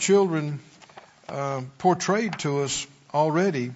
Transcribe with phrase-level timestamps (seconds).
[0.00, 0.58] children
[1.28, 3.72] uh, portrayed to us already.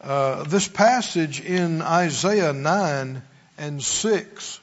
[0.00, 3.22] Uh, this passage in Isaiah 9
[3.56, 4.60] and 6,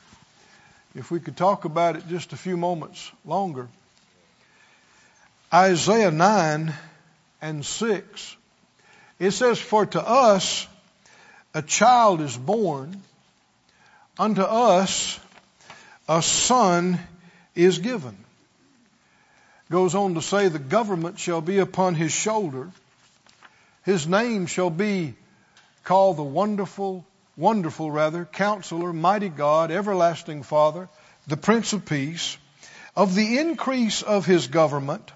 [0.95, 3.67] if we could talk about it just a few moments longer.
[5.51, 6.73] Isaiah 9
[7.41, 8.35] and 6,
[9.17, 10.67] it says, For to us
[11.55, 13.01] a child is born,
[14.19, 15.19] unto us
[16.07, 16.99] a son
[17.55, 18.15] is given.
[19.71, 22.71] Goes on to say, The government shall be upon his shoulder.
[23.83, 25.13] His name shall be
[25.83, 27.05] called the wonderful,
[27.37, 30.89] wonderful rather, counselor, mighty God, everlasting Father,
[31.27, 32.37] the Prince of Peace.
[32.95, 35.11] Of the increase of his government,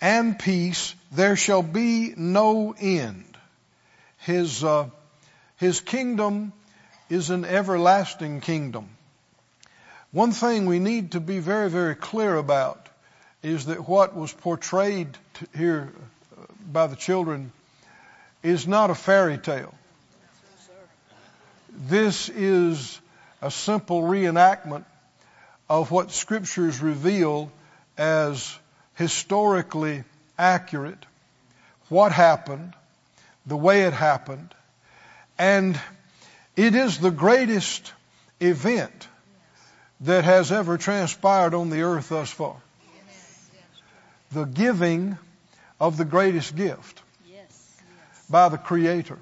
[0.00, 3.36] and peace there shall be no end.
[4.18, 4.90] His, uh,
[5.56, 6.52] his kingdom
[7.08, 8.90] is an everlasting kingdom.
[10.12, 12.89] One thing we need to be very, very clear about
[13.42, 15.08] is that what was portrayed
[15.56, 15.92] here
[16.38, 17.52] uh, by the children
[18.42, 19.74] is not a fairy tale.
[21.72, 23.00] This is
[23.40, 24.84] a simple reenactment
[25.68, 27.50] of what scriptures reveal
[27.96, 28.58] as
[28.96, 30.04] historically
[30.38, 31.04] accurate,
[31.88, 32.74] what happened,
[33.46, 34.54] the way it happened,
[35.38, 35.80] and
[36.56, 37.92] it is the greatest
[38.40, 39.08] event
[40.00, 42.56] that has ever transpired on the earth thus far.
[44.32, 45.18] The giving
[45.80, 47.02] of the greatest gift
[48.28, 49.18] by the Creator.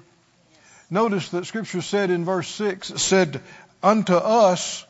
[0.89, 3.41] Notice that Scripture said in verse 6, it said,
[3.81, 4.85] Unto us,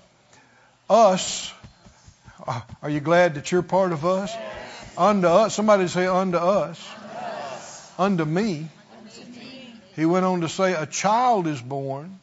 [0.89, 1.53] us,
[2.45, 4.33] uh, are you glad that you're part of us?
[4.97, 5.55] Unto us.
[5.55, 6.95] Somebody say, unto us.
[7.97, 8.67] Unto me.
[9.95, 12.19] He went on to say, a child is born.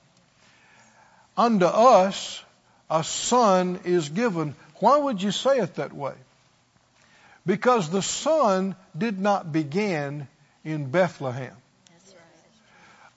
[1.36, 2.42] Unto us,
[2.90, 4.54] a son is given.
[4.76, 6.14] Why would you say it that way?
[7.46, 10.26] Because the son did not begin
[10.64, 11.54] in Bethlehem.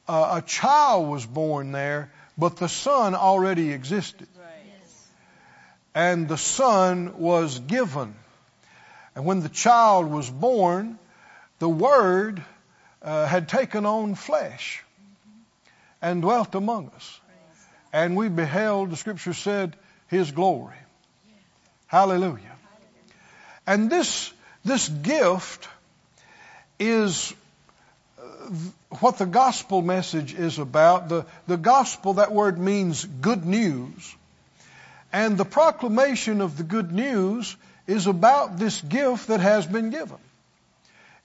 [0.08, 4.28] Uh, a child was born there, but the son already existed.
[5.96, 8.14] And the son was given.
[9.16, 11.00] And when the child was born,
[11.58, 12.44] the Word
[13.02, 14.84] uh, had taken on flesh
[16.02, 17.20] and dwelt among us.
[17.92, 19.76] And we beheld, the scripture said,
[20.08, 20.76] His glory.
[21.88, 22.59] Hallelujah.
[23.70, 24.34] And this,
[24.66, 25.70] this gift
[26.80, 27.32] is
[28.18, 28.24] uh,
[29.00, 31.08] what the gospel message is about.
[31.08, 34.16] The, the gospel, that word means good news.
[35.14, 40.18] And the proclamation of the good news is about this gift that has been given.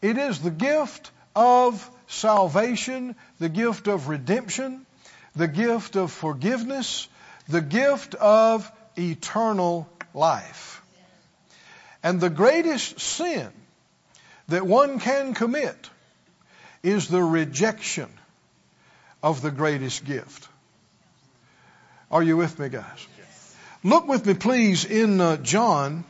[0.03, 4.85] It is the gift of salvation, the gift of redemption,
[5.35, 7.09] the gift of forgiveness,
[7.49, 10.74] the gift of eternal life.
[12.05, 13.51] And the greatest sin
[14.49, 15.89] that one can commit
[16.83, 18.11] is the rejection
[19.23, 20.47] of the greatest gift.
[22.11, 23.07] Are you with me, guys?
[23.83, 26.05] Look with me, please, in uh, John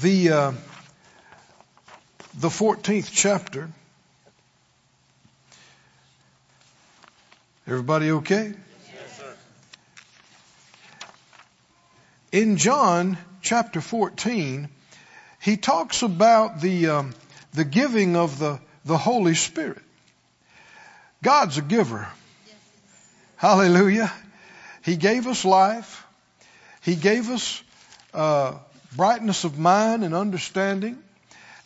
[0.00, 0.52] the uh,
[2.38, 3.68] the 14th chapter.
[7.66, 8.54] Everybody okay?
[8.54, 9.34] Yes, sir.
[12.32, 14.68] In John chapter 14,
[15.40, 17.14] he talks about the um,
[17.52, 19.82] the giving of the the Holy Spirit.
[21.22, 22.08] God's a giver.
[23.36, 24.12] Hallelujah.
[24.82, 26.06] He gave us life.
[26.82, 27.62] He gave us
[28.14, 28.54] uh,
[28.96, 30.98] brightness of mind and understanding.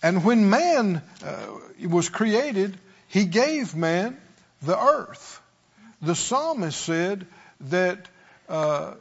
[0.03, 1.47] And when man uh,
[1.89, 2.77] was created,
[3.09, 4.19] he gave man
[4.63, 5.41] the earth.
[6.01, 7.27] The psalmist said
[7.61, 8.09] that
[8.49, 8.95] uh,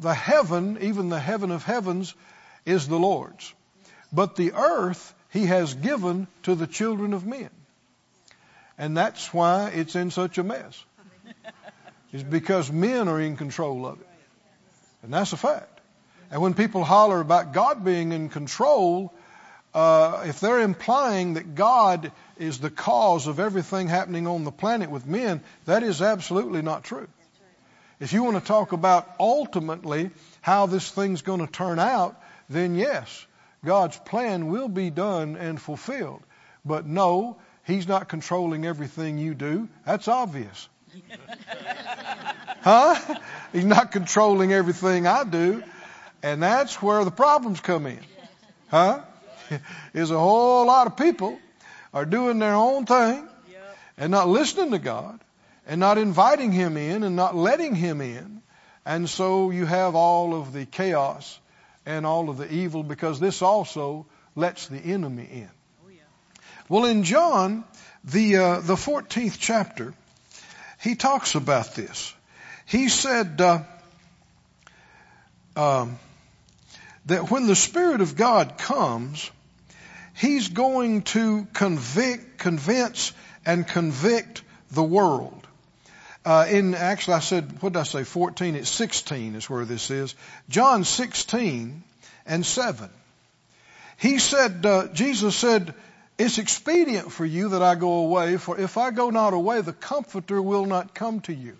[0.00, 2.14] the heaven, even the heaven of heavens,
[2.64, 3.52] is the Lord's.
[4.14, 7.50] But the earth he has given to the children of men.
[8.78, 10.84] And that's why it's in such a mess.
[12.12, 14.06] It's because men are in control of it.
[15.02, 15.80] And that's a fact.
[16.30, 19.12] And when people holler about God being in control,
[19.74, 24.90] uh, if they're implying that God is the cause of everything happening on the planet
[24.90, 27.08] with men, that is absolutely not true.
[27.98, 32.76] If you want to talk about ultimately how this thing's going to turn out, then
[32.76, 33.26] yes,
[33.64, 36.22] God's plan will be done and fulfilled.
[36.64, 39.68] But no, He's not controlling everything you do.
[39.86, 40.68] That's obvious.
[42.60, 43.18] huh?
[43.52, 45.62] He's not controlling everything I do.
[46.22, 48.00] And that's where the problems come in.
[48.70, 49.00] Huh?
[49.94, 51.38] Is a whole lot of people
[51.92, 53.28] are doing their own thing
[53.96, 55.20] and not listening to God
[55.66, 58.42] and not inviting Him in and not letting Him in.
[58.84, 61.38] And so you have all of the chaos
[61.86, 65.50] and all of the evil because this also lets the enemy in.
[66.68, 67.64] Well, in John,
[68.04, 69.92] the, uh, the 14th chapter,
[70.80, 72.14] he talks about this.
[72.66, 73.62] He said uh,
[75.56, 75.98] um,
[77.06, 79.30] that when the Spirit of God comes,
[80.14, 83.12] He's going to convict, convince,
[83.44, 85.43] and convict the world.
[86.24, 88.04] Uh, in actually, I said, what did I say?
[88.04, 88.54] 14.
[88.54, 90.14] It's 16 is where this is.
[90.48, 91.82] John 16
[92.26, 92.88] and 7.
[93.98, 95.74] He said, uh, Jesus said,
[96.16, 99.72] it's expedient for you that I go away, for if I go not away, the
[99.72, 101.56] Comforter will not come to you.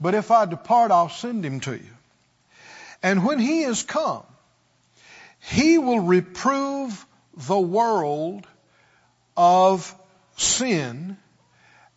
[0.00, 1.90] But if I depart, I'll send him to you.
[3.02, 4.24] And when he is come,
[5.40, 7.06] he will reprove
[7.36, 8.46] the world
[9.36, 9.94] of
[10.36, 11.16] sin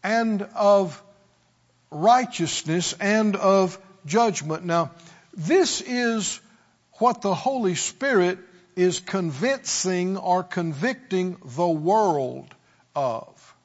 [0.03, 1.01] and of
[1.91, 4.65] righteousness and of judgment.
[4.65, 4.91] Now,
[5.33, 6.39] this is
[6.93, 8.39] what the Holy Spirit
[8.75, 12.47] is convincing or convicting the world
[12.95, 13.55] of.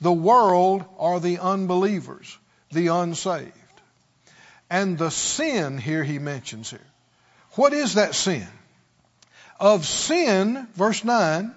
[0.00, 2.36] The world are the unbelievers,
[2.72, 3.52] the unsaved.
[4.68, 6.80] And the sin here he mentions here.
[7.52, 8.46] What is that sin?
[9.58, 11.54] Of sin, verse 9,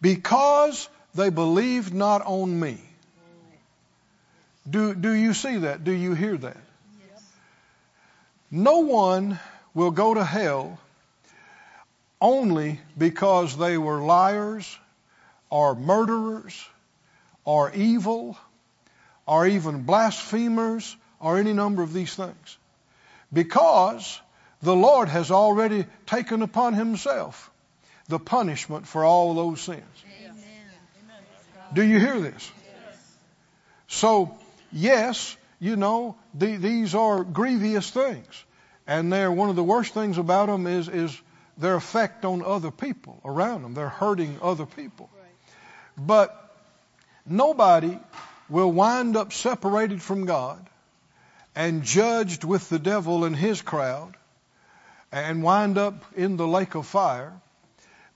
[0.00, 2.78] because they believed not on me.
[4.68, 5.84] Do, do you see that?
[5.84, 6.56] Do you hear that?
[7.10, 7.22] Yes.
[8.50, 9.38] No one
[9.74, 10.78] will go to hell
[12.20, 14.78] only because they were liars
[15.50, 16.68] or murderers
[17.44, 18.36] or evil
[19.26, 22.58] or even blasphemers or any number of these things.
[23.32, 24.20] Because
[24.62, 27.50] the Lord has already taken upon himself
[28.08, 29.82] the punishment for all those sins.
[30.22, 30.36] Amen.
[31.74, 32.50] Do you hear this?
[33.88, 34.36] So,
[34.72, 38.44] yes, you know, the, these are grievous things.
[38.86, 41.20] And they're one of the worst things about them is, is
[41.58, 43.74] their effect on other people around them.
[43.74, 45.10] They're hurting other people.
[45.96, 46.54] But
[47.26, 47.98] nobody
[48.48, 50.64] will wind up separated from God
[51.54, 54.14] and judged with the devil and his crowd
[55.10, 57.32] and wind up in the lake of fire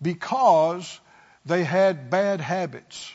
[0.00, 1.00] because
[1.46, 3.12] they had bad habits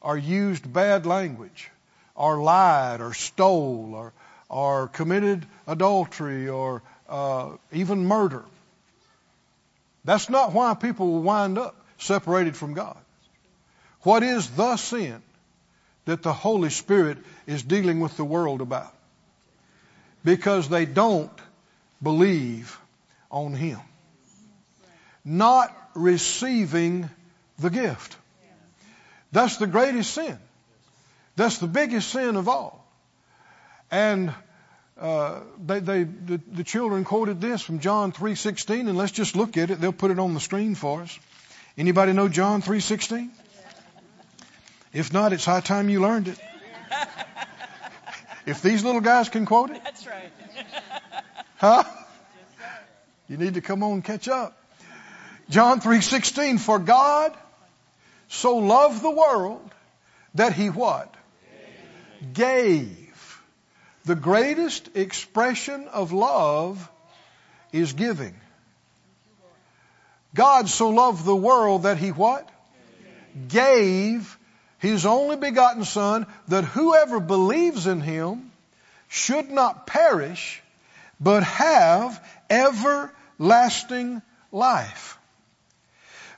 [0.00, 1.70] or used bad language
[2.14, 4.12] or lied or stole or,
[4.48, 8.44] or committed adultery or uh, even murder.
[10.04, 12.96] That's not why people will wind up separated from God.
[14.02, 15.22] What is the sin
[16.04, 18.92] that the Holy Spirit is dealing with the world about?
[20.24, 21.32] Because they don't
[22.02, 22.78] believe
[23.30, 23.80] on Him.
[25.24, 27.08] Not receiving
[27.58, 28.16] the gift.
[29.32, 30.38] That's the greatest sin.
[31.36, 32.86] That's the biggest sin of all.
[33.90, 34.32] And
[34.98, 39.56] uh, they, they, the, the children quoted this from John 3:16, and let's just look
[39.56, 39.80] at it.
[39.80, 41.18] They'll put it on the screen for us.
[41.76, 43.30] Anybody know John 3:16?
[44.92, 46.38] If not, it's high time you learned it.
[48.46, 50.32] if these little guys can quote it, that's right.
[51.56, 51.82] huh?
[53.28, 54.56] You need to come on and catch up.
[55.50, 57.36] John 3:16 For God
[58.28, 59.68] so loved the world
[60.34, 61.12] that he what?
[62.32, 63.42] Gave.
[64.04, 66.90] The greatest expression of love
[67.72, 68.34] is giving.
[70.34, 72.48] God so loved the world that he what?
[73.48, 74.38] Gave
[74.78, 78.50] his only begotten son that whoever believes in him
[79.08, 80.62] should not perish
[81.20, 84.20] but have everlasting
[84.52, 85.18] life.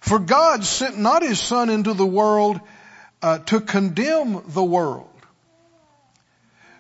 [0.01, 2.61] For God sent not his son into the world
[3.23, 5.11] uh, to condemn the world,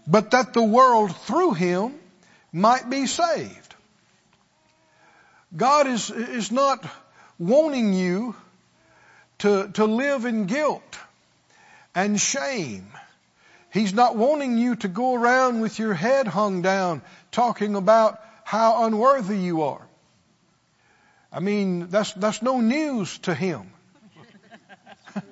[0.06, 1.94] but that the world through him
[2.52, 3.74] might be saved.
[5.56, 6.86] God is, is not
[7.38, 8.34] wanting you
[9.38, 10.98] to, to live in guilt
[11.94, 12.88] and shame.
[13.72, 18.84] He's not wanting you to go around with your head hung down talking about how
[18.84, 19.86] unworthy you are.
[21.32, 23.70] I mean, that's, that's no news to him.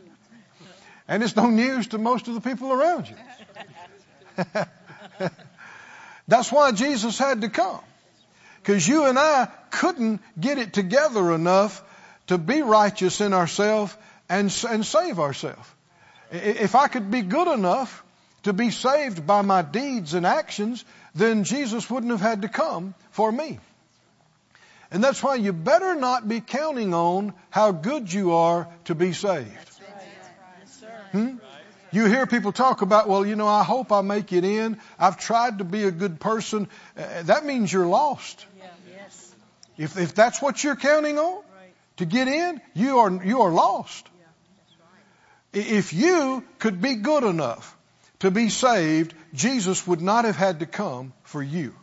[1.08, 3.14] and it's no news to most of the people around you.
[6.28, 7.80] That's why Jesus had to come.
[8.62, 11.82] Because you and I couldn't get it together enough
[12.28, 13.94] to be righteous in ourselves
[14.28, 15.68] and, and save ourselves.
[16.30, 18.02] If I could be good enough
[18.44, 22.94] to be saved by my deeds and actions, then Jesus wouldn't have had to come
[23.10, 23.58] for me.
[24.90, 29.12] And that's why you better not be counting on how good you are to be
[29.12, 29.70] saved.
[31.12, 31.36] Hmm?
[31.94, 34.78] You hear people talk about, well, you know, I hope I make it in.
[34.98, 36.66] I've tried to be a good person.
[36.98, 38.44] Uh, that means you're lost.
[39.78, 41.42] If, if that's what you're counting on,
[41.98, 44.08] to get in, you are, you are lost.
[45.52, 47.76] If you could be good enough
[48.18, 51.76] to be saved, Jesus would not have had to come for you.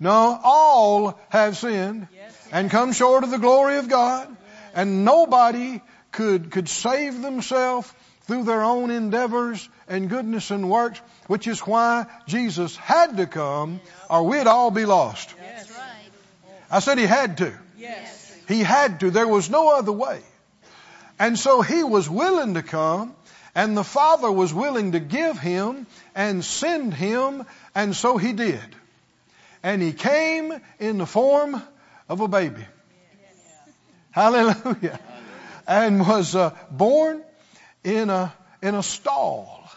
[0.00, 2.08] No, all have sinned
[2.52, 4.34] and come short of the glory of God,
[4.74, 7.92] and nobody could, could save themselves
[8.26, 13.80] through their own endeavors and goodness and works, which is why Jesus had to come,
[14.08, 15.34] or we'd all be lost.
[15.38, 15.44] Right.
[16.70, 17.52] I said he had to.
[17.76, 18.36] Yes.
[18.48, 19.10] He had to.
[19.10, 20.20] There was no other way.
[21.18, 23.14] And so he was willing to come,
[23.54, 28.60] and the Father was willing to give him and send him, and so he did.
[29.62, 31.62] And he came in the form
[32.08, 32.64] of a baby.
[34.10, 34.98] Hallelujah.
[35.66, 37.22] And was uh, born
[37.84, 39.70] in a, in a stall,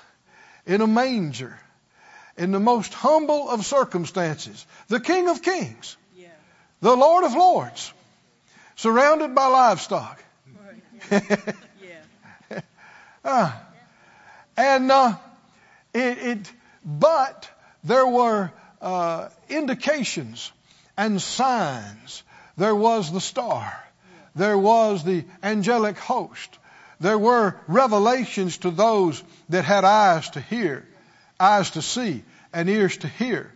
[0.65, 1.59] in a manger,
[2.37, 4.65] in the most humble of circumstances.
[4.87, 6.27] The King of Kings, Yeah.
[6.81, 7.93] the Lord of Lords,
[8.75, 10.23] surrounded by livestock.
[11.11, 12.61] Yeah.
[13.23, 13.61] Ah.
[14.57, 15.15] and uh,
[15.93, 16.51] it, it,
[16.85, 17.49] but
[17.83, 20.51] there were uh, indications
[20.97, 22.23] and signs.
[22.55, 23.71] There was the star.
[24.35, 26.57] There was the angelic host.
[26.99, 30.87] There were revelations to those that had eyes to hear,
[31.39, 32.23] eyes to see,
[32.53, 33.51] and ears to hear.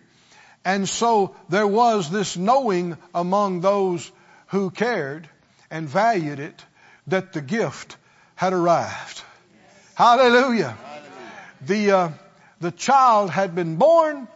[0.63, 4.12] And so there was this knowing among those
[4.48, 5.27] who cared
[5.71, 6.65] and valued it
[7.07, 7.98] that the gift
[8.36, 9.24] had arrived.
[9.95, 10.77] Hallelujah.
[11.62, 12.10] The, uh,
[12.60, 14.27] the child had been born,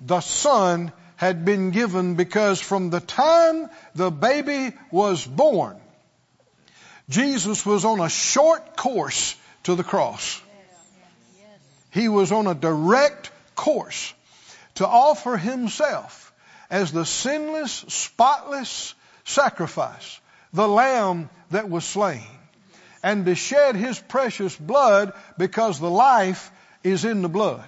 [0.00, 5.76] the son had been given because from the time the baby was born,
[7.08, 10.40] Jesus was on a short course to the cross.
[11.90, 14.14] He was on a direct course
[14.76, 16.32] to offer himself
[16.70, 18.94] as the sinless, spotless
[19.24, 20.20] sacrifice,
[20.52, 22.26] the lamb that was slain,
[23.02, 26.50] and to shed his precious blood because the life
[26.82, 27.64] is in the blood.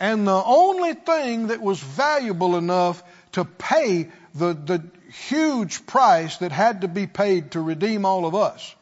[0.00, 3.02] And the only thing that was valuable enough
[3.32, 8.34] to pay the, the huge price that had to be paid to redeem all of
[8.34, 8.74] us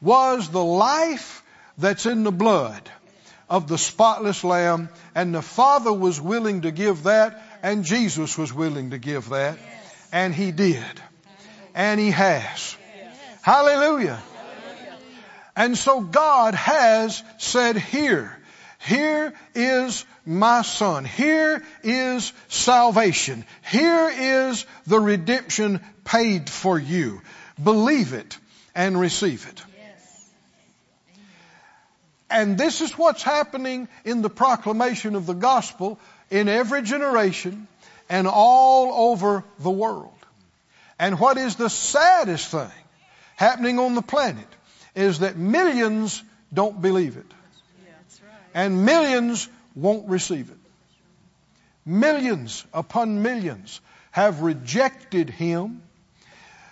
[0.00, 1.42] was the life
[1.78, 2.90] that's in the blood
[3.48, 8.52] of the spotless lamb and the father was willing to give that and Jesus was
[8.52, 9.58] willing to give that
[10.10, 11.02] and he did
[11.74, 12.76] and he has.
[13.42, 14.22] Hallelujah.
[15.54, 18.38] And so God has said here
[18.84, 21.04] here is my son.
[21.04, 23.44] Here is salvation.
[23.70, 27.22] Here is the redemption paid for you.
[27.62, 28.36] Believe it
[28.74, 29.62] and receive it.
[32.28, 37.68] And this is what's happening in the proclamation of the gospel in every generation
[38.08, 40.18] and all over the world.
[40.98, 42.70] And what is the saddest thing
[43.36, 44.48] happening on the planet
[44.96, 46.22] is that millions
[46.52, 47.26] don't believe it.
[48.54, 50.58] And millions won't receive it.
[51.84, 53.80] Millions upon millions
[54.10, 55.82] have rejected him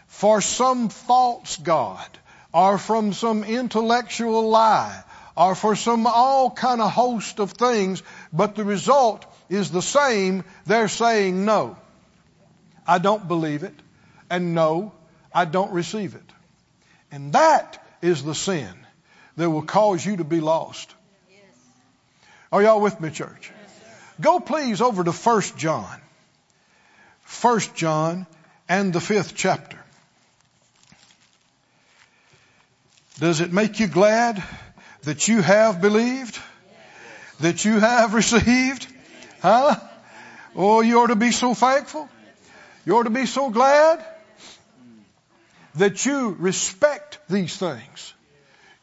[0.07, 2.07] for some false God
[2.53, 5.03] or from some intellectual lie
[5.37, 10.45] or for some all kind of host of things, but the result is the same.
[10.67, 11.77] They're saying no.
[12.87, 13.75] I don't believe it.
[14.29, 14.93] And no,
[15.33, 16.33] I don't receive it.
[17.11, 18.75] And that is the sin
[19.37, 20.95] that will cause you to be lost.
[22.53, 23.53] Are y'all with me, church?
[24.21, 26.01] Go please over to 1 John.
[27.41, 28.27] 1 John
[28.69, 29.79] and the fifth chapter.
[33.21, 34.43] Does it make you glad
[35.03, 36.41] that you have believed?
[37.39, 38.87] That you have received?
[39.43, 39.77] Huh?
[40.57, 42.09] Oh, you ought to be so thankful.
[42.85, 44.05] You ought to be so glad
[45.77, 48.13] that you respect these things.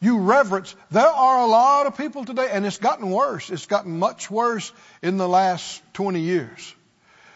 [0.00, 0.74] You reverence.
[0.90, 3.50] There are a lot of people today, and it's gotten worse.
[3.50, 6.74] It's gotten much worse in the last 20 years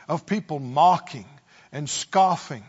[0.09, 1.26] of people mocking
[1.73, 2.62] and scoffing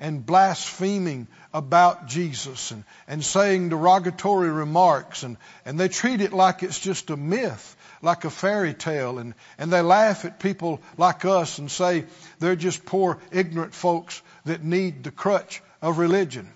[0.00, 6.62] and blaspheming about Jesus and, and saying derogatory remarks and, and they treat it like
[6.62, 11.24] it's just a myth, like a fairy tale and, and they laugh at people like
[11.24, 12.04] us and say
[12.38, 16.48] they're just poor ignorant folks that need the crutch of religion.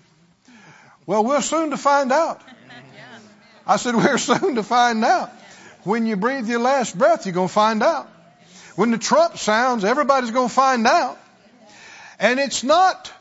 [1.05, 2.41] Well, we're soon to find out.
[3.65, 5.31] I said, we're soon to find out.
[5.83, 8.09] When you breathe your last breath, you're going to find out.
[8.75, 11.19] When the trump sounds, everybody's going to find out.
[12.19, 13.11] And it's not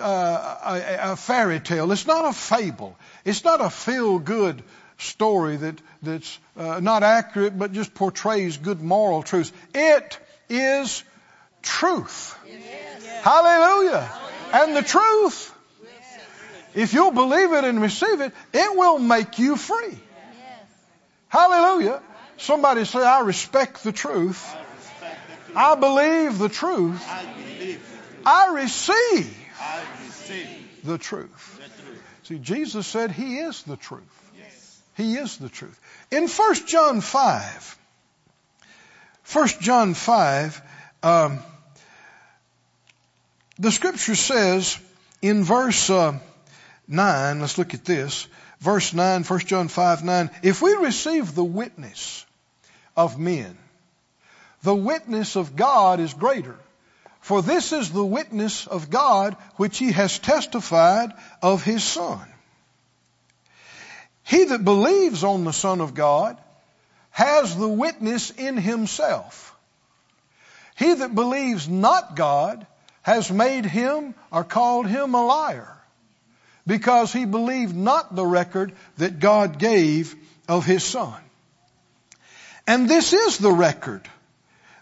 [0.00, 1.90] uh, a, a fairy tale.
[1.92, 2.96] It's not a fable.
[3.24, 4.62] It's not a feel-good
[4.98, 9.52] story that that's uh, not accurate, but just portrays good moral truths.
[9.74, 10.18] It
[10.48, 11.04] is
[11.62, 12.36] truth.
[13.22, 14.10] Hallelujah.
[14.52, 15.54] And the truth
[16.74, 19.90] If you'll believe it and receive it, it will make you free.
[19.90, 19.98] Yes.
[21.28, 22.00] Hallelujah.
[22.38, 24.44] Somebody say, I respect the truth.
[24.54, 25.56] I the truth.
[25.56, 27.04] I believe the truth.
[27.08, 28.26] I believe the truth.
[28.26, 31.56] I receive I receive the truth.
[31.56, 32.02] the truth.
[32.24, 34.32] See, Jesus said He is the truth.
[34.38, 34.82] Yes.
[34.96, 35.78] He is the truth.
[36.10, 37.78] In 1 John 5,
[39.32, 40.62] 1 John 5,
[41.02, 41.38] um,
[43.58, 44.78] the scripture says
[45.20, 46.18] in verse uh,
[46.88, 48.26] 9, let's look at this.
[48.60, 50.30] Verse 9, 1 John 5, 9.
[50.42, 52.24] If we receive the witness
[52.96, 53.56] of men,
[54.62, 56.56] the witness of God is greater.
[57.20, 62.20] For this is the witness of God which he has testified of his Son.
[64.24, 66.36] He that believes on the Son of God
[67.10, 69.54] has the witness in himself.
[70.76, 72.66] He that believes not God
[73.02, 75.81] has made him or called him a liar
[76.66, 80.14] because he believed not the record that God gave
[80.48, 81.20] of his Son.
[82.66, 84.08] And this is the record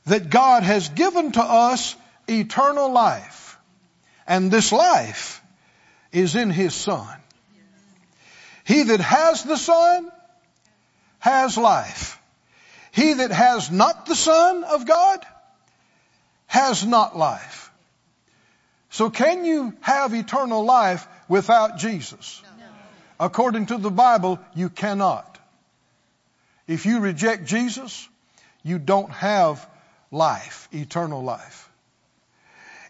[0.07, 1.97] that God has given to us
[2.29, 3.59] eternal life.
[4.27, 5.43] And this life
[6.13, 7.17] is in his Son.
[8.65, 10.11] He that has the Son
[11.19, 12.21] has life.
[12.93, 15.25] He that has not the Son of God
[16.47, 17.71] has not life.
[18.91, 22.43] So can you have eternal life without Jesus?
[23.19, 25.39] According to the Bible, you cannot.
[26.67, 28.09] If you reject Jesus,
[28.63, 29.67] you don't have
[30.11, 31.69] life, eternal life.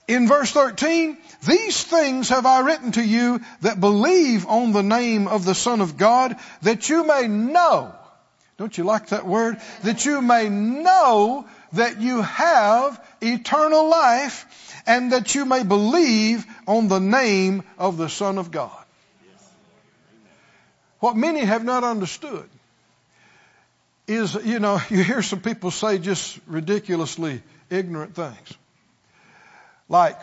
[0.09, 5.28] In verse 13, these things have I written to you that believe on the name
[5.28, 7.94] of the Son of God, that you may know.
[8.56, 9.59] Don't you like that word?
[9.85, 14.47] That you may know that you have eternal life
[14.87, 18.85] and that you may believe on the name of the Son of God.
[21.01, 22.49] What many have not understood
[24.07, 28.55] is, you know, you hear some people say just ridiculously ignorant things.
[29.88, 30.19] Like,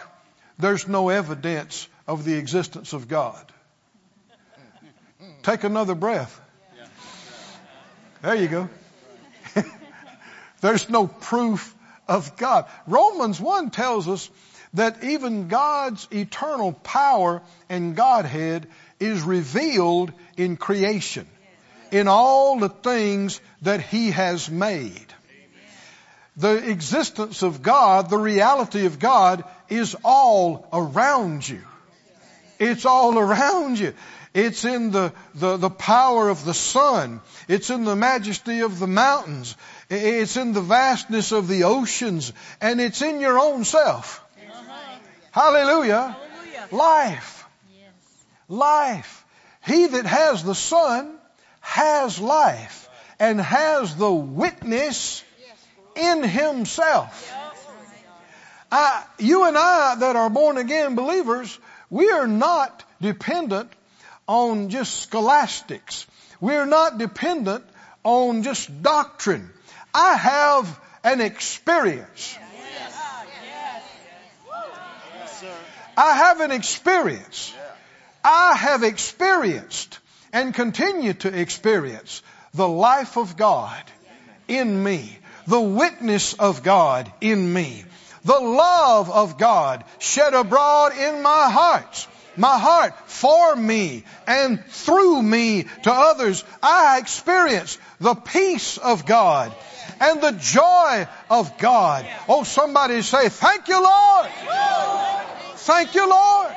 [0.59, 3.51] there's no evidence of the existence of God.
[5.43, 6.39] Take another breath.
[8.21, 8.69] There you go.
[10.61, 11.75] there's no proof
[12.07, 12.65] of God.
[12.87, 14.29] Romans 1 tells us
[14.73, 18.67] that even God's eternal power and Godhead
[18.99, 21.27] is revealed in creation,
[21.91, 25.13] in all the things that He has made.
[26.35, 31.63] The existence of God, the reality of God is all around you.
[32.59, 33.93] It's all around you.
[34.33, 37.21] It's in the, the, the power of the sun.
[37.47, 39.55] It's in the majesty of the mountains.
[39.89, 42.33] It's in the vastness of the oceans.
[42.61, 44.23] And it's in your own self.
[45.31, 46.17] Hallelujah.
[46.17, 46.67] Hallelujah.
[46.71, 47.45] Life.
[47.71, 48.25] Yes.
[48.49, 49.25] Life.
[49.65, 51.17] He that has the Son
[51.59, 55.23] has life and has the witness
[55.95, 57.33] in himself.
[58.71, 61.57] I, you and I that are born again believers,
[61.89, 63.71] we are not dependent
[64.27, 66.05] on just scholastics.
[66.41, 67.65] We're not dependent
[68.03, 69.49] on just doctrine.
[69.93, 72.37] I have an experience.
[75.97, 77.53] I have an experience.
[78.23, 79.99] I have experienced
[80.33, 82.21] and continue to experience
[82.53, 83.83] the life of God
[84.47, 87.83] in me, the witness of God in me,
[88.25, 95.21] the love of God shed abroad in my heart, my heart for me and through
[95.21, 96.43] me to others.
[96.61, 99.55] I experience the peace of God
[99.99, 102.05] and the joy of God.
[102.27, 104.27] Oh, somebody say, thank you, Lord.
[105.55, 106.55] Thank you, Lord.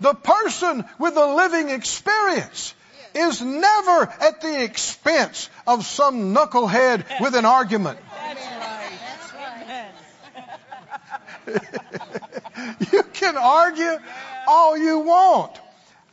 [0.00, 2.74] The person with a living experience
[3.14, 7.98] is never at the expense of some knucklehead with an argument.
[8.10, 9.92] That's right.
[11.46, 11.92] That's right.
[12.92, 13.98] You can argue
[14.46, 15.58] all you want.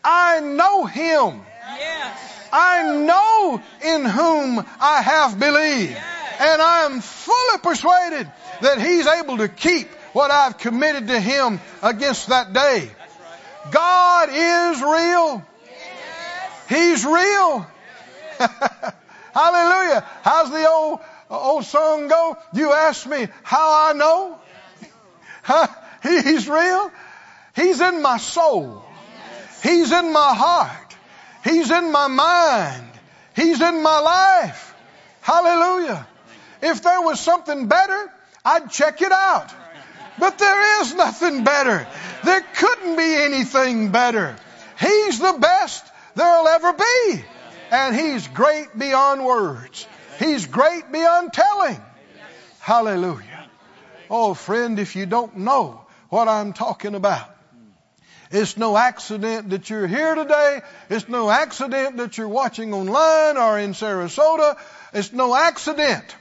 [0.03, 1.41] I know him.
[1.77, 2.47] Yes.
[2.51, 5.97] I know in whom I have believed.
[6.39, 11.59] And I am fully persuaded that he's able to keep what I've committed to him
[11.81, 12.89] against that day.
[13.71, 15.45] God is real.
[16.69, 17.67] He's real.
[19.33, 20.05] Hallelujah.
[20.23, 22.37] How's the old old song go?
[22.53, 24.39] You ask me how I know?
[25.43, 25.67] Huh?
[26.03, 26.91] He's real.
[27.55, 28.85] He's in my soul.
[29.63, 30.78] He's in my heart.
[31.49, 32.87] He's in my mind.
[33.35, 34.75] He's in my life.
[35.21, 36.07] Hallelujah.
[36.61, 38.11] If there was something better,
[38.45, 39.51] I'd check it out.
[40.19, 41.87] But there is nothing better.
[42.23, 44.35] There couldn't be anything better.
[44.79, 45.85] He's the best
[46.15, 47.23] there'll ever be.
[47.71, 49.87] And He's great beyond words.
[50.19, 51.81] He's great beyond telling.
[52.59, 53.49] Hallelujah.
[54.09, 57.29] Oh, friend, if you don't know what I'm talking about,
[58.31, 60.61] it's no accident that you're here today.
[60.89, 64.57] It's no accident that you're watching online or in Sarasota.
[64.93, 66.15] It's no accident.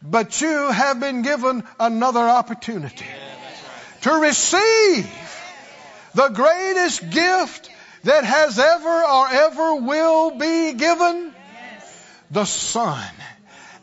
[0.00, 3.06] But you have been given another opportunity
[4.02, 5.10] to receive
[6.14, 7.70] the greatest gift
[8.04, 11.32] that has ever or ever will be given
[12.30, 13.10] the Son.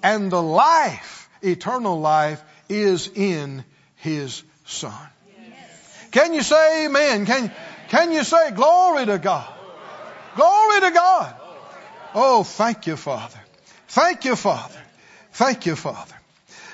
[0.01, 5.09] And the life, eternal life, is in His Son.
[6.11, 7.25] Can you say amen?
[7.25, 7.51] Can,
[7.89, 9.53] can you say glory to God?
[10.35, 11.35] Glory to God.
[12.15, 13.39] Oh, thank you, Father.
[13.87, 14.79] Thank you, Father.
[15.33, 16.15] Thank you, Father.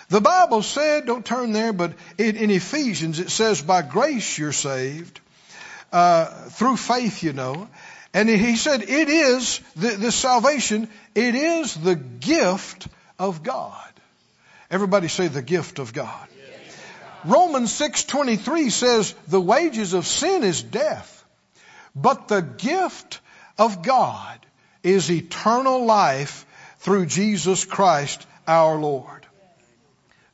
[0.10, 5.20] The Bible said, don't turn there, but in, Ephesians it says, by grace you're saved,
[5.92, 7.68] uh, through faith, you know.
[8.14, 13.94] And he said, it is, the, the salvation, it is the gift of God.
[14.70, 16.28] Everybody say the gift of God.
[17.26, 21.24] Romans 6:23 says the wages of sin is death,
[21.96, 23.20] but the gift
[23.58, 24.46] of God
[24.84, 26.46] is eternal life
[26.80, 29.26] through Jesus Christ our Lord.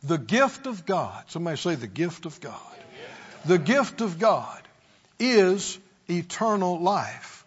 [0.04, 1.24] The gift of God.
[1.28, 2.60] Somebody say the gift of God.
[3.46, 4.62] The gift of God
[5.18, 7.46] is eternal life.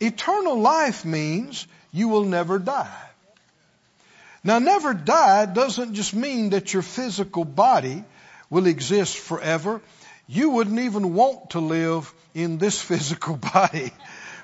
[0.00, 3.02] Eternal life means you will never die.
[4.44, 8.04] Now, never die doesn't just mean that your physical body
[8.50, 9.80] will exist forever.
[10.26, 13.92] You wouldn't even want to live in this physical body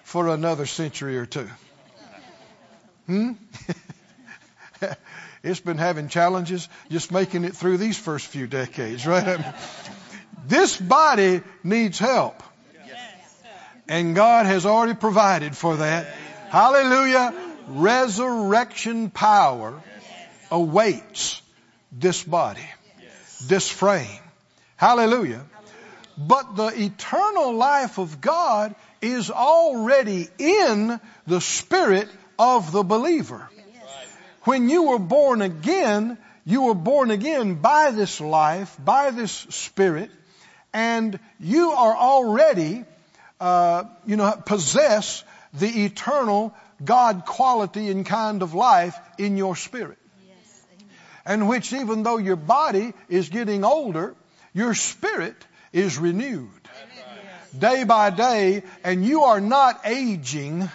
[0.03, 1.49] for another century or two.
[3.07, 3.33] Hmm?
[5.43, 9.27] it's been having challenges just making it through these first few decades, right?
[9.27, 9.55] I mean,
[10.47, 12.43] this body needs help.
[13.89, 16.07] And God has already provided for that.
[16.49, 17.35] Hallelujah.
[17.69, 19.83] Resurrection power
[20.51, 21.43] awaits
[21.91, 22.65] this body,
[23.49, 24.21] this frame.
[24.77, 25.45] Hallelujah.
[26.19, 33.49] But the eternal life of God is already in the spirit of the believer.
[34.43, 40.11] When you were born again, you were born again by this life, by this spirit,
[40.73, 42.85] and you are already,
[43.41, 45.23] uh, you know, possess
[45.55, 49.99] the eternal God quality and kind of life in your spirit
[51.25, 54.15] and which even though your body is getting older,
[54.53, 55.37] your spirit
[55.73, 56.51] is renewed
[57.59, 60.69] day by day, and you are not aging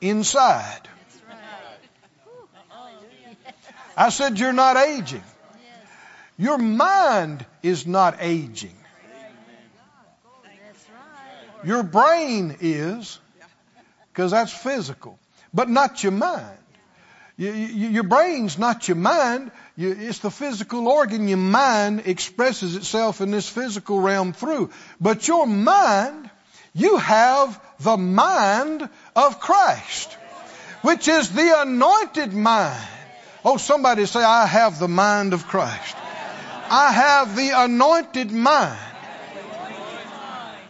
[0.00, 0.88] inside.
[3.96, 5.24] I said you're not aging.
[6.38, 8.76] Your mind is not aging.
[11.64, 13.18] Your brain is,
[14.12, 15.18] because that's physical,
[15.52, 16.58] but not your mind.
[17.38, 19.50] You, you, your brain's not your mind.
[19.76, 21.28] You, it's the physical organ.
[21.28, 24.70] Your mind expresses itself in this physical realm through.
[25.00, 26.30] But your mind,
[26.72, 30.12] you have the mind of Christ,
[30.80, 32.88] which is the anointed mind.
[33.44, 35.94] Oh, somebody say, I have the mind of Christ.
[36.70, 38.80] I have the anointed mind.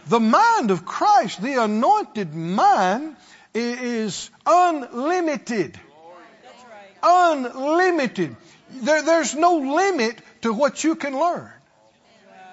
[0.07, 3.15] The mind of Christ, the anointed mind,
[3.53, 5.79] is unlimited
[7.07, 8.35] unlimited.
[8.69, 11.49] There, there's no limit to what you can learn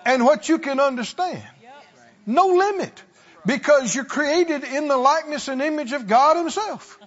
[0.07, 1.43] and what you can understand.
[2.27, 3.03] No limit.
[3.47, 6.99] Because you're created in the likeness and image of God Himself.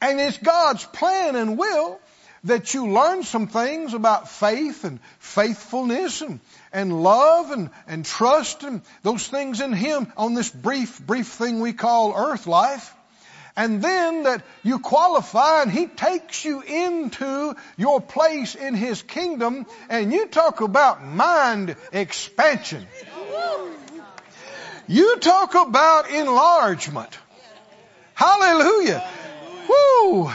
[0.00, 2.00] And it's God's plan and will
[2.44, 6.40] that you learn some things about faith and faithfulness and,
[6.72, 11.60] and love and, and trust and those things in Him on this brief, brief thing
[11.60, 12.94] we call earth life
[13.56, 19.66] and then that you qualify and He takes you into your place in His kingdom
[19.88, 22.86] and you talk about mind expansion.
[24.86, 27.18] You talk about enlargement.
[28.14, 29.04] Hallelujah.
[29.68, 30.30] Woo!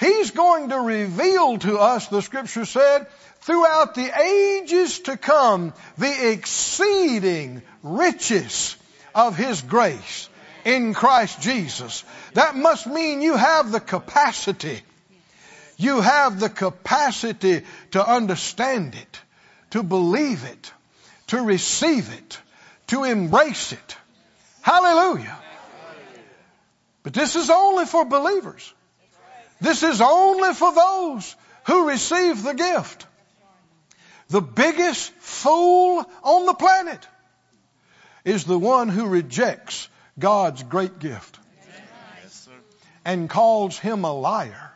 [0.00, 3.08] He's going to reveal to us, the scripture said,
[3.40, 8.76] throughout the ages to come, the exceeding riches
[9.14, 10.28] of His grace
[10.68, 12.04] in Christ Jesus.
[12.34, 14.82] That must mean you have the capacity.
[15.78, 19.20] You have the capacity to understand it,
[19.70, 20.72] to believe it,
[21.28, 22.38] to receive it,
[22.88, 23.96] to embrace it.
[24.60, 25.38] Hallelujah.
[27.02, 28.74] But this is only for believers.
[29.62, 33.06] This is only for those who receive the gift.
[34.28, 37.08] The biggest fool on the planet
[38.26, 41.38] is the one who rejects God's great gift
[43.04, 44.72] and calls him a liar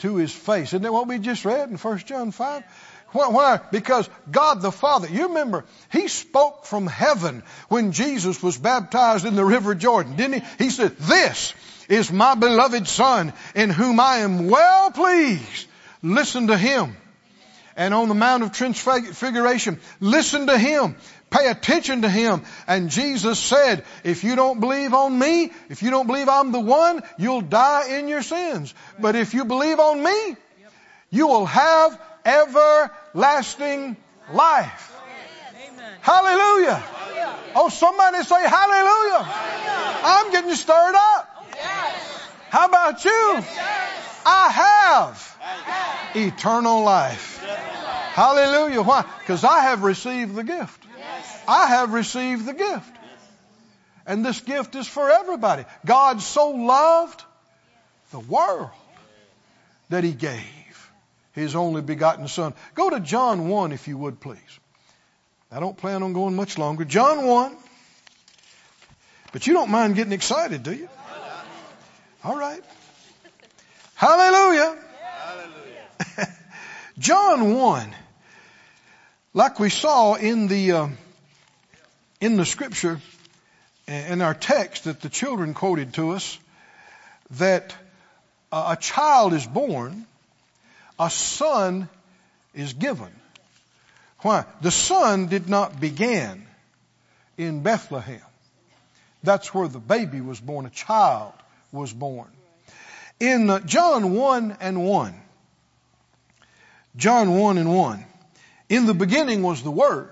[0.00, 0.68] to his face.
[0.68, 2.64] Isn't that what we just read in 1 John 5?
[3.12, 3.28] Why?
[3.28, 3.60] why?
[3.70, 9.36] Because God the Father, you remember, He spoke from heaven when Jesus was baptized in
[9.36, 10.64] the River Jordan, didn't He?
[10.64, 11.54] He said, This
[11.88, 15.66] is my beloved Son in whom I am well pleased.
[16.02, 16.96] Listen to Him.
[17.76, 20.96] And on the Mount of Transfiguration, listen to Him.
[21.30, 22.42] Pay attention to Him.
[22.66, 26.60] And Jesus said, if you don't believe on me, if you don't believe I'm the
[26.60, 28.72] one, you'll die in your sins.
[28.98, 30.36] But if you believe on me,
[31.10, 33.96] you will have everlasting
[34.32, 34.92] life.
[36.00, 36.82] Hallelujah.
[37.56, 39.26] Oh, somebody say hallelujah.
[40.04, 41.46] I'm getting stirred up.
[42.50, 43.44] How about you?
[44.24, 45.38] I have
[46.14, 47.42] eternal life.
[48.12, 48.82] Hallelujah.
[48.82, 49.04] Why?
[49.20, 50.85] Because I have received the gift.
[51.48, 52.96] I have received the gift.
[54.06, 55.64] And this gift is for everybody.
[55.84, 57.22] God so loved
[58.12, 58.70] the world
[59.88, 60.92] that he gave
[61.32, 62.54] his only begotten son.
[62.74, 64.60] Go to John 1 if you would please.
[65.50, 66.84] I don't plan on going much longer.
[66.84, 67.56] John 1.
[69.32, 70.88] But you don't mind getting excited, do you?
[72.24, 72.62] All right.
[73.94, 74.76] Hallelujah.
[75.18, 76.28] Hallelujah.
[76.98, 77.94] John 1.
[79.36, 80.88] Like we saw in the, uh,
[82.22, 83.02] in the scripture,
[83.86, 86.38] in our text that the children quoted to us,
[87.32, 87.74] that
[88.50, 90.06] a child is born,
[90.98, 91.90] a son
[92.54, 93.10] is given.
[94.20, 94.46] Why?
[94.62, 96.46] The son did not begin
[97.36, 98.22] in Bethlehem.
[99.22, 100.64] That's where the baby was born.
[100.64, 101.34] A child
[101.72, 102.28] was born.
[103.20, 105.14] In uh, John 1 and 1,
[106.96, 108.06] John 1 and 1,
[108.68, 110.10] in the beginning was the Word,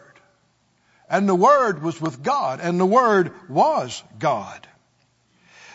[1.09, 4.67] and the Word was with God, and the Word was God.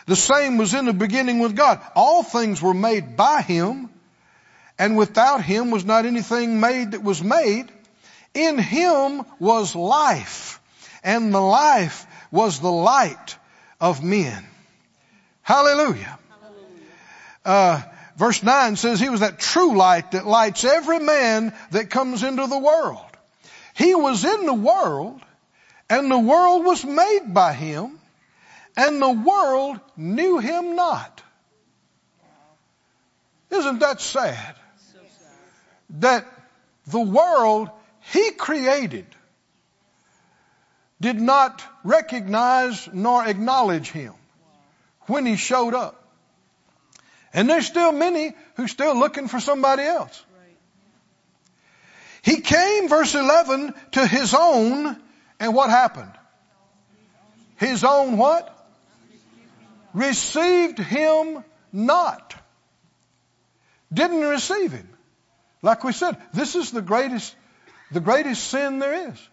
[0.06, 1.80] The same was in the beginning with God.
[1.94, 3.90] All things were made by Him,
[4.78, 7.70] and without Him was not anything made that was made.
[8.34, 10.60] In Him was life,
[11.04, 13.36] and the life was the light
[13.80, 14.44] of men.
[15.42, 16.18] Hallelujah.
[17.44, 17.82] Uh,
[18.16, 22.46] verse 9 says he was that true light that lights every man that comes into
[22.46, 23.04] the world.
[23.74, 25.20] He was in the world,
[25.88, 27.98] and the world was made by him,
[28.76, 31.22] and the world knew him not.
[33.50, 34.54] Isn't that sad?
[35.98, 36.24] That
[36.86, 37.70] the world
[38.12, 39.06] he created
[41.00, 44.14] did not recognize nor acknowledge him
[45.06, 45.99] when he showed up.
[47.32, 50.24] And there's still many who still looking for somebody else.
[52.22, 54.96] He came, verse 11, to his own,
[55.38, 56.12] and what happened?
[57.56, 58.56] His own what?
[59.94, 62.34] Received him not.
[63.92, 64.88] Didn't receive him.
[65.62, 67.34] Like we said, this is the greatest,
[67.90, 69.28] the greatest sin there is.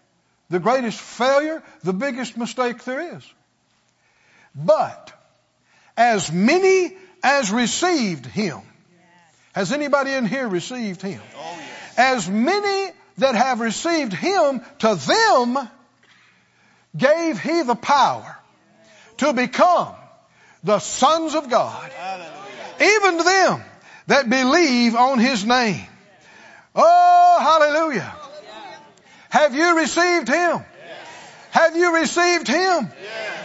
[0.50, 3.34] The greatest failure, the biggest mistake there is.
[4.54, 5.12] But,
[5.96, 8.60] as many as received him.
[9.54, 11.20] Has anybody in here received him?
[11.36, 11.98] Oh, yes.
[11.98, 15.68] As many that have received him, to them
[16.96, 18.36] gave he the power
[19.18, 19.94] to become
[20.62, 21.90] the sons of God.
[21.92, 22.96] Hallelujah.
[22.96, 23.62] Even to them
[24.06, 25.86] that believe on his name.
[26.74, 28.14] Oh, hallelujah.
[29.30, 30.64] Have you received him?
[31.50, 32.90] Have you received him?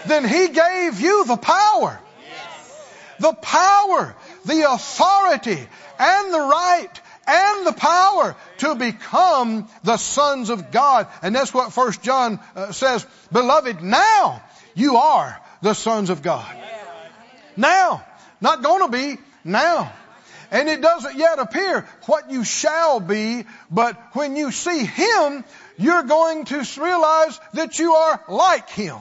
[0.05, 1.99] Then he gave you the power
[3.23, 6.91] the power, the authority, and the right,
[7.25, 11.07] and the power to become the sons of God.
[11.21, 14.43] And that's what First John uh, says, Beloved, now
[14.75, 16.53] you are the sons of God.
[17.55, 18.05] Now.
[18.41, 19.93] Not gonna be, now.
[20.51, 25.45] And it doesn't yet appear what you shall be, but when you see Him,
[25.77, 28.99] you're going to realize that you are like Him.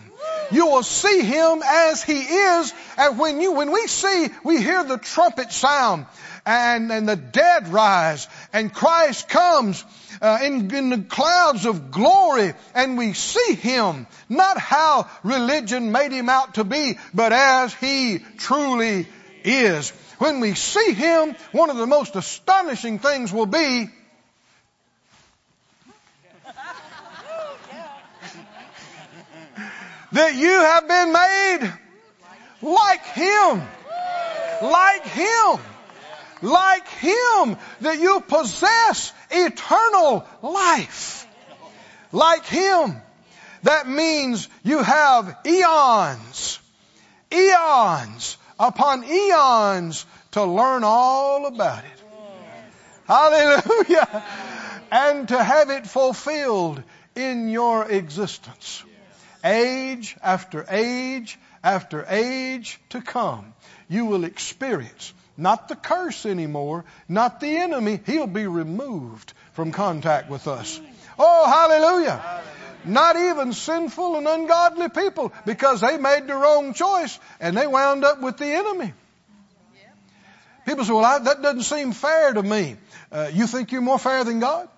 [0.50, 4.84] You will see Him as He is, and when you, when we see, we hear
[4.84, 6.06] the trumpet sound,
[6.44, 9.84] and, and the dead rise, and Christ comes
[10.20, 16.12] uh, in, in the clouds of glory, and we see Him, not how religion made
[16.12, 19.06] Him out to be, but as He truly
[19.44, 19.90] is.
[20.18, 23.88] When we see Him, one of the most astonishing things will be
[30.12, 31.72] that you have been made
[32.62, 33.62] like Him.
[34.62, 35.60] Like Him.
[36.42, 37.56] Like Him.
[37.80, 41.26] That you possess eternal life.
[42.12, 42.96] Like Him.
[43.62, 46.58] That means you have eons,
[47.32, 52.02] eons upon eons to learn all about it.
[53.06, 54.24] Hallelujah.
[54.90, 56.82] And to have it fulfilled
[57.14, 58.82] in your existence.
[59.44, 63.54] Age after age after age to come,
[63.88, 68.00] you will experience not the curse anymore, not the enemy.
[68.06, 70.80] He'll be removed from contact with us.
[71.18, 72.42] Oh, hallelujah.
[72.84, 78.04] Not even sinful and ungodly people because they made the wrong choice and they wound
[78.04, 78.92] up with the enemy.
[80.66, 82.76] People say, well, I, that doesn't seem fair to me.
[83.10, 84.68] Uh, you think you're more fair than God?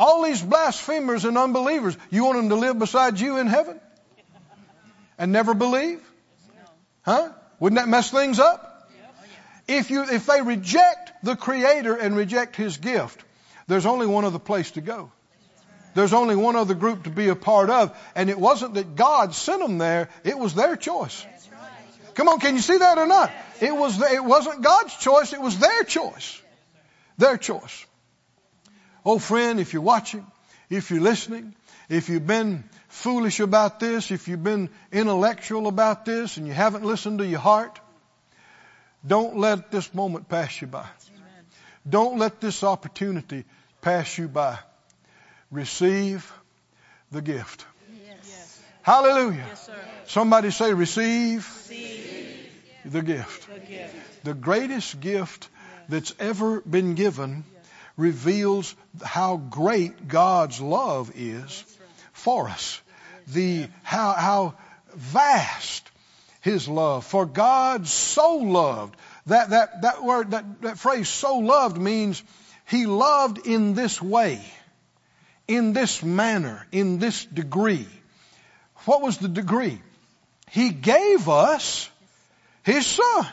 [0.00, 3.78] All these blasphemers and unbelievers, you want them to live beside you in heaven?
[5.18, 6.00] And never believe?
[7.02, 7.28] Huh?
[7.58, 8.90] Wouldn't that mess things up?
[9.68, 13.22] If you, if they reject the Creator and reject His gift,
[13.66, 15.12] there's only one other place to go.
[15.92, 17.94] There's only one other group to be a part of.
[18.14, 21.26] And it wasn't that God sent them there, it was their choice.
[22.14, 23.30] Come on, can you see that or not?
[23.60, 26.40] It was, it wasn't God's choice, it was their choice.
[27.18, 27.84] Their choice.
[29.04, 30.26] Oh friend, if you're watching,
[30.68, 31.54] if you're listening,
[31.88, 36.84] if you've been foolish about this, if you've been intellectual about this and you haven't
[36.84, 37.80] listened to your heart,
[39.06, 40.86] don't let this moment pass you by.
[41.88, 43.44] Don't let this opportunity
[43.80, 44.58] pass you by.
[45.50, 46.30] Receive
[47.10, 47.64] the gift.
[48.06, 48.62] Yes.
[48.82, 49.46] Hallelujah.
[49.48, 49.74] Yes, sir.
[50.06, 52.46] Somebody say receive See
[52.84, 53.48] the gift.
[53.48, 54.24] the gift.
[54.24, 55.48] The greatest gift
[55.88, 57.44] that's ever been given
[58.00, 61.64] reveals how great God's love is
[62.12, 62.80] for us.
[63.28, 64.54] The, how, how
[64.94, 65.88] vast
[66.40, 67.04] His love.
[67.04, 68.96] For God so loved.
[69.26, 72.22] That, that, that word, that, that phrase so loved means
[72.66, 74.40] He loved in this way,
[75.46, 77.86] in this manner, in this degree.
[78.86, 79.80] What was the degree?
[80.50, 81.88] He gave us
[82.64, 83.26] His Son.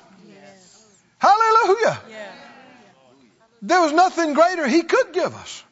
[1.19, 1.99] Hallelujah.
[2.12, 2.46] Yeah.
[3.62, 5.63] There was nothing greater He could give us.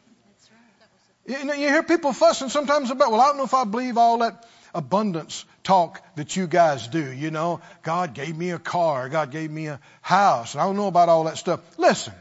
[1.28, 3.98] You, know, you hear people fussing sometimes about, well, I don't know if I believe
[3.98, 4.46] all that
[4.76, 7.12] abundance talk that you guys do.
[7.12, 10.54] You know, God gave me a car, God gave me a house.
[10.54, 11.62] And I don't know about all that stuff.
[11.80, 12.14] Listen,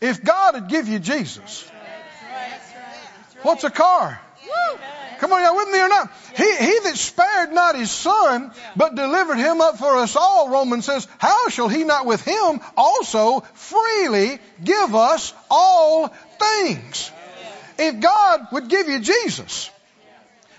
[0.00, 1.68] if God would give you Jesus,
[3.42, 4.20] what's a car?
[5.18, 6.12] Come on, y'all with me or not?
[6.36, 10.84] He, he that spared not his son, but delivered him up for us all, Romans
[10.84, 17.10] says, how shall he not with him also freely give us all things?
[17.78, 19.70] If God would give you Jesus,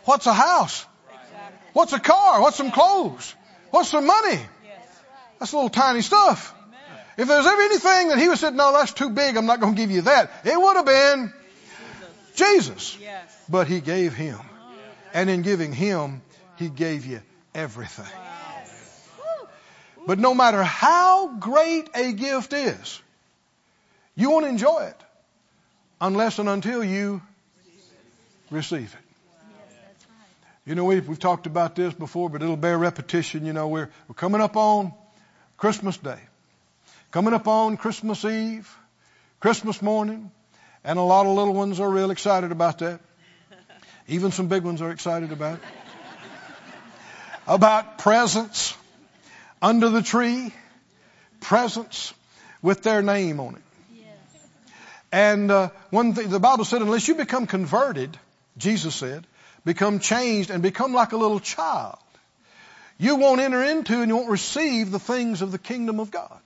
[0.04, 0.86] what's a house?
[1.74, 2.42] What's a car?
[2.42, 3.34] What's some clothes?
[3.72, 4.40] What's some money?
[5.40, 6.54] That's little tiny stuff.
[7.18, 9.76] If there's ever anything that he would said, no, that's too big, I'm not going
[9.76, 11.34] to give you that, it would have been
[12.36, 12.98] Jesus.
[13.50, 14.40] But he gave him.
[15.14, 16.22] And in giving him,
[16.58, 17.22] he gave you
[17.54, 18.06] everything.
[20.06, 23.02] But no matter how great a gift is,
[24.16, 25.02] you won't enjoy it
[26.02, 27.22] unless and until you
[28.50, 29.10] receive it.
[30.66, 33.46] You know, we've, we've talked about this before, but it'll bear repetition.
[33.46, 34.94] You know, we're, we're coming up on
[35.58, 36.20] Christmas Day,
[37.12, 38.70] coming up on Christmas Eve,
[39.40, 40.32] Christmas morning,
[40.84, 43.00] and a lot of little ones are real excited about that.
[44.10, 45.60] Even some big ones are excited about.
[47.48, 48.76] About presents
[49.62, 50.54] under the tree,
[51.42, 52.14] presents
[52.62, 53.62] with their name on it.
[55.12, 58.18] And uh, one thing the Bible said, unless you become converted,
[58.58, 59.26] Jesus said,
[59.66, 61.98] become changed and become like a little child,
[63.00, 66.38] you won't enter into and you won't receive the things of the kingdom of God.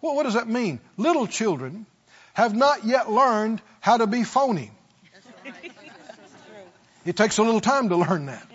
[0.00, 0.80] Well, what does that mean?
[0.96, 1.86] Little children
[2.34, 4.70] have not yet learned how to be phony.
[7.04, 8.46] It takes a little time to learn that.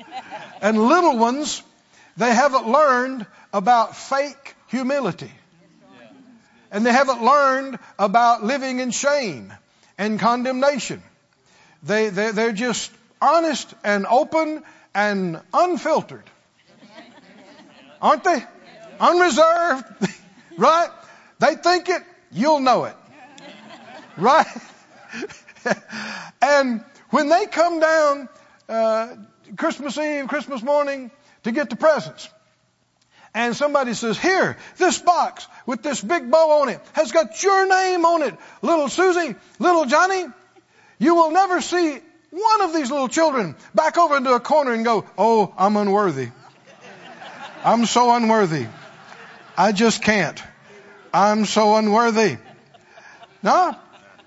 [0.62, 1.62] And little ones,
[2.18, 5.32] they haven't learned about fake humility.
[6.72, 9.54] And they haven't learned about living in shame
[9.98, 11.02] and condemnation.
[11.84, 14.64] They, they, they're just honest and open
[14.94, 16.24] and unfiltered.
[18.02, 18.44] Aren't they?
[19.00, 19.86] Unreserved.
[20.58, 20.90] right?
[21.40, 22.96] They think it, you'll know it.
[24.18, 24.48] Right?
[26.42, 28.30] and when they come down
[28.70, 29.16] uh,
[29.58, 31.12] Christmas Eve, Christmas morning
[31.44, 32.30] to get the presents,
[33.34, 37.68] and somebody says, here, this box with this big bow on it has got your
[37.68, 38.36] name on it.
[38.62, 40.26] Little Susie, little Johnny,
[40.98, 42.00] you will never see
[42.32, 46.30] one of these little children back over into a corner and go, oh, I'm unworthy.
[47.64, 48.68] I'm so unworthy.
[49.58, 50.42] I just can't.
[51.14, 52.38] I'm so unworthy.
[53.44, 53.76] No,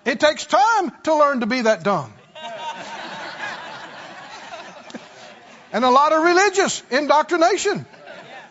[0.04, 2.12] it takes time to learn to be that dumb.
[5.72, 7.86] And a lot of religious indoctrination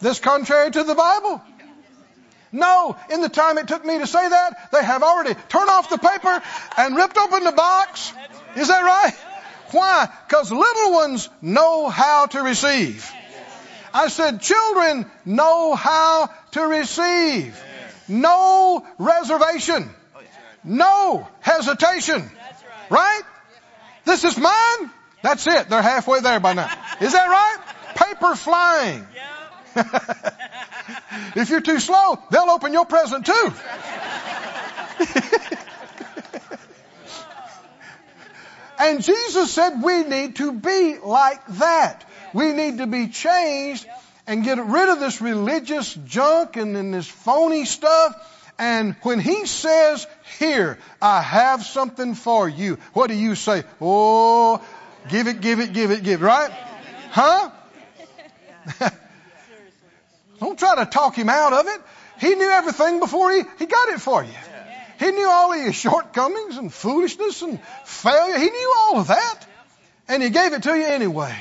[0.01, 1.41] that's contrary to the Bible.
[2.51, 5.89] No, in the time it took me to say that, they have already turned off
[5.89, 6.41] the paper
[6.77, 8.11] and ripped open the box.
[8.57, 9.13] Is that right?
[9.71, 10.09] Why?
[10.27, 13.09] Because little ones know how to receive.
[13.93, 17.61] I said, children know how to receive.
[18.07, 19.89] No reservation.
[20.63, 22.29] No hesitation.
[22.89, 23.21] Right?
[24.03, 24.91] This is mine.
[25.21, 25.69] That's it.
[25.69, 26.69] They're halfway there by now.
[26.99, 27.57] Is that right?
[27.95, 29.07] Paper flying.
[31.35, 33.53] if you're too slow, they'll open your present too.
[38.79, 42.05] and Jesus said we need to be like that.
[42.33, 43.85] We need to be changed
[44.27, 48.15] and get rid of this religious junk and, and this phony stuff.
[48.57, 50.05] And when he says,
[50.39, 53.63] here, I have something for you, what do you say?
[53.79, 54.63] Oh,
[55.09, 56.51] give it, give it, give it, give it, right?
[57.11, 57.51] Huh?
[60.39, 61.81] Don't try to talk him out of it.
[62.19, 64.33] He knew everything before he, he got it for you.
[64.99, 68.37] He knew all of your shortcomings and foolishness and failure.
[68.37, 69.47] He knew all of that.
[70.07, 71.35] And he gave it to you anyway.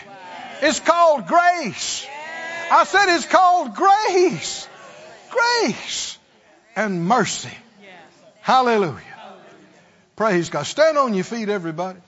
[0.62, 2.06] It's called grace.
[2.70, 4.68] I said it's called grace.
[5.30, 6.18] Grace
[6.76, 7.56] and mercy.
[8.40, 9.02] Hallelujah.
[10.16, 10.64] Praise God.
[10.64, 11.98] Stand on your feet, everybody.